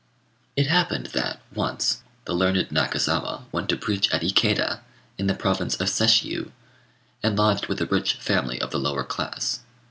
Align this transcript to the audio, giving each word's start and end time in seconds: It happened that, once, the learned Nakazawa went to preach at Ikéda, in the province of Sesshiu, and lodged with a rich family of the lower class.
It 0.55 0.65
happened 0.65 1.09
that, 1.13 1.41
once, 1.53 2.01
the 2.25 2.33
learned 2.33 2.71
Nakazawa 2.71 3.43
went 3.51 3.69
to 3.69 3.77
preach 3.77 4.11
at 4.11 4.23
Ikéda, 4.23 4.79
in 5.19 5.27
the 5.27 5.35
province 5.35 5.75
of 5.79 5.89
Sesshiu, 5.89 6.49
and 7.21 7.37
lodged 7.37 7.67
with 7.67 7.79
a 7.81 7.85
rich 7.85 8.13
family 8.15 8.59
of 8.59 8.71
the 8.71 8.79
lower 8.79 9.03
class. 9.03 9.59